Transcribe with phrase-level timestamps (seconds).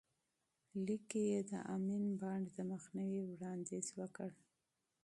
[0.85, 4.29] لیک کې یې د امین بانډ د مخنیوي وړاندیز وکړ.